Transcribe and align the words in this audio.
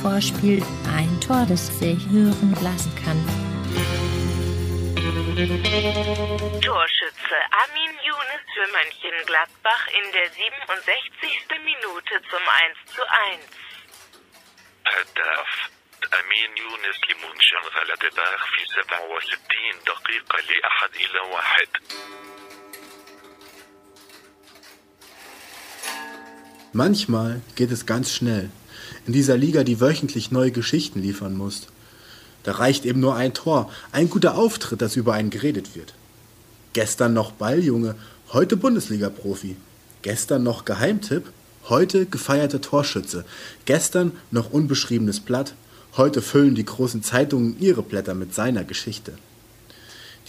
Vorspiel 0.00 0.62
ein 0.96 1.20
Tor, 1.20 1.44
das 1.48 1.66
sich 1.80 1.98
hören 2.10 2.56
lassen 2.62 2.94
kann. 3.04 3.18
Torschütze 6.60 7.36
Amin 7.50 7.98
Younes 8.04 8.44
für 8.54 8.68
Mönchengladbach 8.70 9.88
in 9.88 10.12
der 10.12 10.30
67. 10.30 11.58
Minute 11.64 12.22
zum 12.30 12.38
1:1. 12.38 12.94
zu 12.94 13.02
1. 13.10 13.40
Bedarf 14.84 15.70
أمين 16.19 16.57
يونس 16.57 16.97
لمنشنغلادباخ 17.09 18.45
في 18.51 18.61
67 18.75 19.83
دقيقة 19.87 20.37
لأحد 20.49 20.89
إلى 20.95 21.19
واحد 21.33 21.67
Manchmal 26.71 27.41
geht 27.55 27.71
es 27.71 27.87
ganz 27.87 28.11
schnell. 28.11 28.51
In 29.07 29.13
dieser 29.13 29.37
Liga, 29.37 29.63
die 29.63 29.81
wöchentlich 29.81 30.31
neue 30.31 30.51
Geschichten 30.51 31.01
liefern 31.01 31.35
muss. 31.35 31.67
Da 32.43 32.51
reicht 32.53 32.85
eben 32.85 32.99
nur 32.99 33.15
ein 33.15 33.33
Tor, 33.33 33.71
ein 33.91 34.09
guter 34.09 34.35
Auftritt, 34.35 34.81
dass 34.81 34.95
über 34.95 35.13
einen 35.13 35.31
geredet 35.31 35.75
wird. 35.75 35.93
Gestern 36.73 37.13
noch 37.13 37.31
Balljunge, 37.31 37.95
heute 38.31 38.55
Bundesliga-Profi. 38.55 39.57
Gestern 40.03 40.43
noch 40.43 40.63
Geheimtipp, 40.63 41.25
heute 41.67 42.05
gefeierter 42.05 42.61
Torschütze. 42.61 43.25
Gestern 43.65 44.11
noch 44.31 44.51
unbeschriebenes 44.51 45.19
Blatt, 45.19 45.55
heute 45.96 46.22
füllen 46.22 46.54
die 46.54 46.64
großen 46.64 47.02
Zeitungen 47.02 47.56
ihre 47.60 47.82
Blätter 47.82 48.14
mit 48.14 48.34
seiner 48.34 48.64
Geschichte. 48.64 49.12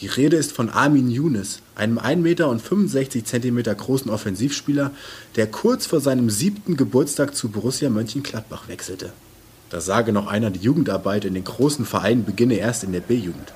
Die 0.02 0.08
Rede 0.08 0.36
ist 0.36 0.52
von 0.52 0.70
Armin 0.70 1.10
Younes, 1.10 1.62
einem 1.76 1.98
1,65 1.98 3.52
Meter 3.52 3.74
großen 3.74 4.12
Offensivspieler, 4.12 4.92
der 5.38 5.48
kurz 5.48 5.86
vor 5.86 6.02
seinem 6.02 6.30
siebten 6.30 6.76
Geburtstag 6.76 7.34
zu 7.36 7.50
Borussia 7.50 7.90
Mönchengladbach 7.90 8.68
wechselte. 8.68 9.14
Da 9.70 9.80
sage 9.82 10.12
noch 10.12 10.28
einer, 10.28 10.52
die 10.52 10.60
Jugendarbeit 10.60 11.26
in 11.26 11.34
den 11.34 11.46
großen 11.46 11.86
Vereinen 11.86 12.26
beginne 12.26 12.56
erst 12.56 12.84
in 12.84 12.92
der 12.92 13.00
B-Jugend. 13.00 13.54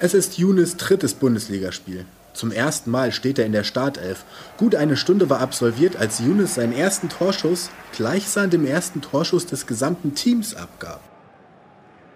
Es 0.00 0.14
ist 0.14 0.38
Younes 0.38 0.76
drittes 0.76 1.14
Bundesligaspiel. 1.14 2.06
Zum 2.34 2.50
ersten 2.50 2.90
Mal 2.90 3.12
steht 3.12 3.38
er 3.38 3.46
in 3.46 3.52
der 3.52 3.62
Startelf. 3.62 4.24
Gut 4.56 4.74
eine 4.74 4.96
Stunde 4.96 5.30
war 5.30 5.40
absolviert, 5.40 5.96
als 5.96 6.18
Younes 6.18 6.56
seinen 6.56 6.72
ersten 6.72 7.08
Torschuss 7.08 7.70
gleichsam 7.92 8.50
dem 8.50 8.66
ersten 8.66 9.00
Torschuss 9.00 9.46
des 9.46 9.68
gesamten 9.68 10.14
Teams 10.16 10.54
abgab. 10.56 11.00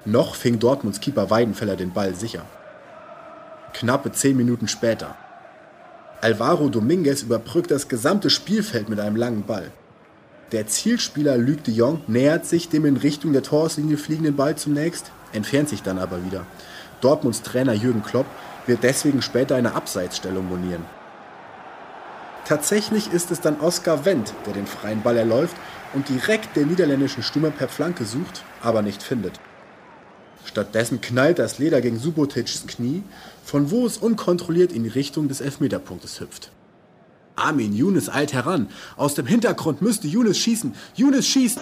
Noch 0.04 0.34
fing 0.34 0.58
Dortmunds 0.58 1.00
Keeper 1.00 1.30
Weidenfeller 1.30 1.76
den 1.76 1.92
Ball 1.92 2.16
sicher. 2.16 2.44
Knappe 3.74 4.10
zehn 4.10 4.36
Minuten 4.36 4.66
später. 4.66 5.14
Alvaro 6.20 6.68
Dominguez 6.68 7.22
überbrückt 7.22 7.70
das 7.70 7.86
gesamte 7.86 8.28
Spielfeld 8.28 8.88
mit 8.88 8.98
einem 8.98 9.14
langen 9.14 9.44
Ball. 9.44 9.70
Der 10.50 10.66
Zielspieler 10.66 11.36
Luc 11.36 11.62
de 11.62 11.74
Jong 11.74 12.00
nähert 12.08 12.44
sich 12.44 12.68
dem 12.68 12.86
in 12.86 12.96
Richtung 12.96 13.32
der 13.32 13.42
Torauslinie 13.42 13.98
fliegenden 13.98 14.34
Ball 14.34 14.56
zunächst, 14.56 15.12
entfernt 15.32 15.68
sich 15.68 15.82
dann 15.82 15.98
aber 15.98 16.24
wieder. 16.24 16.44
Dortmunds 17.00 17.42
Trainer 17.42 17.74
Jürgen 17.74 18.02
Klopp 18.02 18.26
wird 18.68 18.82
deswegen 18.82 19.22
später 19.22 19.56
eine 19.56 19.74
Abseitsstellung 19.74 20.48
monieren. 20.48 20.84
Tatsächlich 22.44 23.12
ist 23.12 23.30
es 23.30 23.40
dann 23.40 23.60
Oskar 23.60 24.04
Wendt, 24.04 24.32
der 24.46 24.54
den 24.54 24.66
freien 24.66 25.02
Ball 25.02 25.16
erläuft 25.16 25.56
und 25.92 26.08
direkt 26.08 26.56
den 26.56 26.68
niederländischen 26.68 27.22
Stürmer 27.22 27.50
per 27.50 27.68
Flanke 27.68 28.04
sucht, 28.04 28.42
aber 28.62 28.82
nicht 28.82 29.02
findet. 29.02 29.40
Stattdessen 30.44 31.00
knallt 31.00 31.38
das 31.38 31.58
Leder 31.58 31.80
gegen 31.80 31.98
Subotits 31.98 32.66
Knie, 32.66 33.02
von 33.44 33.70
wo 33.70 33.84
es 33.84 33.98
unkontrolliert 33.98 34.72
in 34.72 34.84
die 34.84 34.88
Richtung 34.88 35.28
des 35.28 35.42
Elfmeterpunktes 35.42 36.20
hüpft. 36.20 36.50
Armin 37.36 37.74
Younes 37.74 38.08
eilt 38.08 38.32
heran. 38.32 38.68
Aus 38.96 39.14
dem 39.14 39.26
Hintergrund 39.26 39.82
müsste 39.82 40.08
Younes 40.08 40.38
schießen. 40.38 40.74
Younes 40.94 41.28
schießt. 41.28 41.60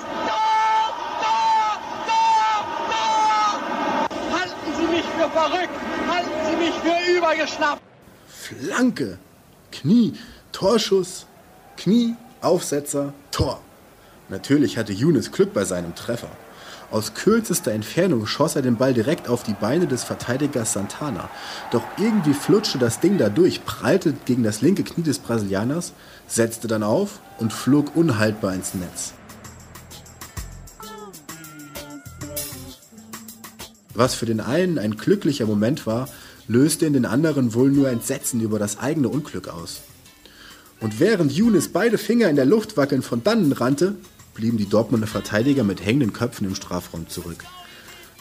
Halten 4.33 4.73
Sie 4.79 4.87
mich 4.87 5.05
für 5.05 5.29
verrückt! 5.31 5.86
Halten 6.17 6.31
Sie 6.51 6.57
mich 6.57 6.75
für 6.77 7.19
übergeschnappt! 7.19 7.83
Flanke. 8.27 9.19
Knie. 9.71 10.15
Torschuss. 10.51 11.27
Knie. 11.77 12.15
Aufsetzer. 12.41 13.13
Tor. 13.31 13.61
Natürlich 14.31 14.79
hatte 14.79 14.95
Younes 14.95 15.31
Glück 15.31 15.53
bei 15.53 15.65
seinem 15.65 15.95
Treffer. 15.95 16.31
Aus 16.91 17.13
kürzester 17.13 17.73
Entfernung 17.73 18.27
schoss 18.27 18.57
er 18.57 18.63
den 18.63 18.77
Ball 18.77 18.95
direkt 18.95 19.29
auf 19.29 19.43
die 19.43 19.53
Beine 19.53 19.87
des 19.87 20.05
Verteidigers 20.05 20.73
Santana. 20.73 21.29
Doch 21.71 21.83
irgendwie 21.99 22.33
flutschte 22.33 22.79
das 22.79 23.01
Ding 23.01 23.19
dadurch, 23.19 23.67
prallte 23.67 24.15
gegen 24.25 24.43
das 24.43 24.63
linke 24.63 24.85
Knie 24.85 25.03
des 25.03 25.19
Brasilianers, 25.19 25.93
setzte 26.29 26.67
dann 26.67 26.83
auf 26.83 27.21
und 27.39 27.53
flog 27.53 27.95
unhaltbar 27.95 28.55
ins 28.55 28.73
Netz. 28.73 29.13
Was 33.97 34.15
für 34.15 34.27
den 34.27 34.41
einen 34.41 34.79
ein 34.79 34.99
glücklicher 34.99 35.47
Moment 35.47 35.87
war, 35.87 36.09
löste 36.49 36.85
in 36.85 36.93
den 36.93 37.07
anderen 37.07 37.55
wohl 37.55 37.71
nur 37.71 37.89
Entsetzen 37.89 38.41
über 38.41 38.59
das 38.59 38.79
eigene 38.79 39.09
Unglück 39.09 39.49
aus. 39.49 39.81
Und 40.81 41.01
während 41.01 41.33
Younes 41.33 41.69
beide 41.69 41.97
Finger 41.97 42.29
in 42.29 42.37
der 42.37 42.45
Luft 42.45 42.77
wackelnd 42.77 43.05
von 43.05 43.25
dannen 43.25 43.53
rannte, 43.53 43.95
blieben 44.35 44.59
die 44.59 44.69
Dortmunder 44.69 45.07
Verteidiger 45.07 45.65
mit 45.65 45.85
hängenden 45.85 46.13
Köpfen 46.13 46.47
im 46.47 46.55
Strafraum 46.55 47.09
zurück. 47.09 47.43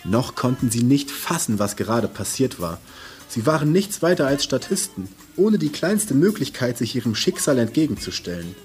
Noch 0.06 0.36
konnten 0.36 0.72
sie 0.72 0.84
nicht 0.84 1.12
fassen, 1.12 1.60
was 1.60 1.76
gerade 1.76 2.08
passiert 2.08 2.62
war. 2.62 2.80
Sie 3.28 3.46
waren 3.46 3.74
nichts 3.74 4.02
weiter 4.02 4.28
als 4.28 4.46
Statisten, 4.46 5.10
ohne 5.36 5.58
die 5.58 5.70
kleinste 5.70 6.14
Möglichkeit, 6.14 6.78
sich 6.78 6.96
ihrem 6.96 7.16
Schicksal 7.16 7.58
entgegenzustellen. 7.58 8.56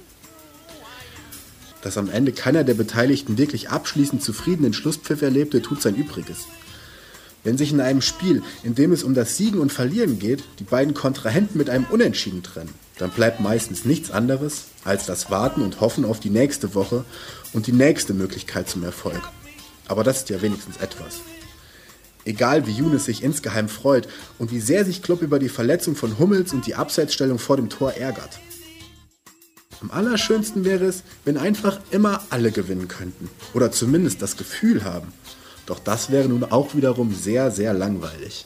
Dass 1.82 1.98
am 1.98 2.08
Ende 2.08 2.30
keiner 2.30 2.62
der 2.62 2.74
Beteiligten 2.74 3.36
wirklich 3.36 3.70
abschließend 3.70 4.22
zufriedenen 4.22 4.74
Schlusspfiff 4.74 5.22
erlebte, 5.22 5.60
tut 5.60 5.82
sein 5.82 5.96
Übriges. 5.96 6.46
Wenn 7.42 7.56
sich 7.56 7.72
in 7.72 7.80
einem 7.80 8.02
Spiel, 8.02 8.42
in 8.62 8.74
dem 8.74 8.92
es 8.92 9.02
um 9.02 9.14
das 9.14 9.36
Siegen 9.36 9.60
und 9.60 9.72
Verlieren 9.72 10.18
geht, 10.18 10.44
die 10.58 10.64
beiden 10.64 10.92
Kontrahenten 10.92 11.56
mit 11.56 11.70
einem 11.70 11.86
Unentschieden 11.86 12.42
trennen, 12.42 12.74
dann 12.98 13.10
bleibt 13.10 13.40
meistens 13.40 13.86
nichts 13.86 14.10
anderes 14.10 14.64
als 14.84 15.06
das 15.06 15.30
Warten 15.30 15.62
und 15.62 15.80
Hoffen 15.80 16.04
auf 16.04 16.20
die 16.20 16.28
nächste 16.28 16.74
Woche 16.74 17.04
und 17.54 17.66
die 17.66 17.72
nächste 17.72 18.12
Möglichkeit 18.12 18.68
zum 18.68 18.84
Erfolg. 18.84 19.22
Aber 19.88 20.04
das 20.04 20.18
ist 20.18 20.30
ja 20.30 20.42
wenigstens 20.42 20.76
etwas. 20.76 21.20
Egal 22.26 22.66
wie 22.66 22.72
Younes 22.72 23.06
sich 23.06 23.22
insgeheim 23.22 23.70
freut 23.70 24.06
und 24.38 24.52
wie 24.52 24.60
sehr 24.60 24.84
sich 24.84 25.02
Klopp 25.02 25.22
über 25.22 25.38
die 25.38 25.48
Verletzung 25.48 25.96
von 25.96 26.18
Hummels 26.18 26.52
und 26.52 26.66
die 26.66 26.74
Abseitsstellung 26.74 27.38
vor 27.38 27.56
dem 27.56 27.70
Tor 27.70 27.94
ärgert. 27.94 28.38
Am 29.80 29.90
allerschönsten 29.90 30.66
wäre 30.66 30.84
es, 30.84 31.02
wenn 31.24 31.38
einfach 31.38 31.80
immer 31.90 32.22
alle 32.28 32.52
gewinnen 32.52 32.88
könnten. 32.88 33.30
Oder 33.54 33.72
zumindest 33.72 34.20
das 34.20 34.36
Gefühl 34.36 34.84
haben. 34.84 35.10
Doch 35.70 35.78
das 35.78 36.10
wäre 36.10 36.26
nun 36.28 36.42
auch 36.50 36.74
wiederum 36.74 37.14
sehr, 37.14 37.52
sehr 37.52 37.72
langweilig. 37.72 38.44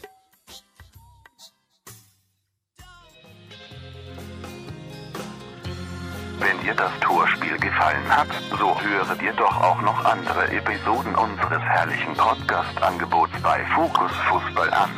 Wenn 6.39 6.61
dir 6.63 6.75
das 6.75 6.93
Torspiel 7.01 7.57
gefallen 7.57 8.07
hat, 8.11 8.29
so 8.51 8.79
höre 8.79 9.17
dir 9.17 9.33
doch 9.33 9.57
auch 9.59 9.81
noch 9.81 10.05
andere 10.05 10.49
Episoden 10.53 11.15
unseres 11.15 11.63
herrlichen 11.63 12.15
Podcast-Angebots 12.15 13.33
bei 13.43 13.65
Fokus 13.75 14.13
Fußball 14.29 14.71
an. 14.75 14.91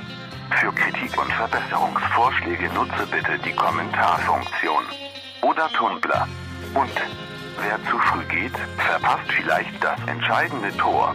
Für 0.58 0.72
Kritik 0.72 1.16
und 1.16 1.32
Verbesserungsvorschläge 1.32 2.72
nutze 2.75 3.06
bitte 3.08 3.38
die 3.38 3.54
Kommentarfunktion. 3.54 4.82
Oder 5.43 5.69
Tumblr. 5.69 6.26
Und 6.75 6.91
wer 7.62 7.78
zu 7.88 7.97
früh 8.00 8.25
geht, 8.25 8.58
verpasst 8.78 9.31
vielleicht 9.31 9.81
das 9.81 10.00
entscheidende 10.08 10.76
Tor. 10.76 11.14